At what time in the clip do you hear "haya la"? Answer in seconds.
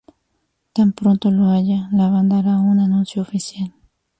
1.51-2.09